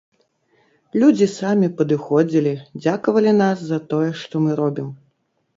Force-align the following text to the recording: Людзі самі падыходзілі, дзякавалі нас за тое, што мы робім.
Людзі 1.01 1.27
самі 1.39 1.69
падыходзілі, 1.81 2.53
дзякавалі 2.83 3.37
нас 3.43 3.59
за 3.71 3.79
тое, 3.93 4.11
што 4.23 4.43
мы 4.47 4.51
робім. 4.63 4.91